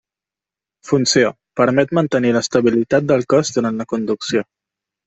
Funció: 0.91 1.29
permet 1.61 1.93
mantenir 1.99 2.35
l'estabilitat 2.39 3.09
del 3.13 3.31
cos 3.37 3.57
durant 3.61 3.83
la 3.85 3.93
conducció. 3.95 4.49